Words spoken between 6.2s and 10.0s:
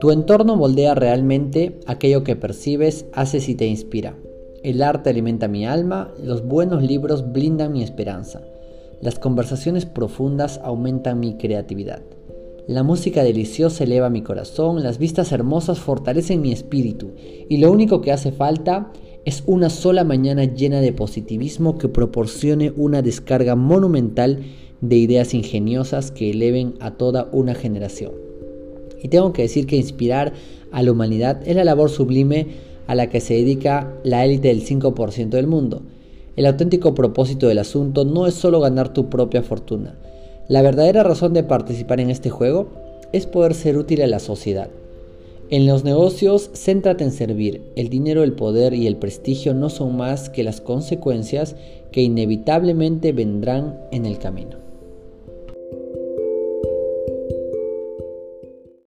los buenos libros blindan mi esperanza. Las conversaciones